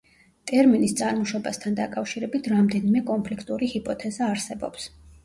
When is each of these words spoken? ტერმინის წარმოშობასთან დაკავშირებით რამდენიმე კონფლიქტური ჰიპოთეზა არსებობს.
ტერმინის 0.51 0.93
წარმოშობასთან 1.01 1.77
დაკავშირებით 1.79 2.49
რამდენიმე 2.53 3.03
კონფლიქტური 3.11 3.71
ჰიპოთეზა 3.75 4.31
არსებობს. 4.31 4.89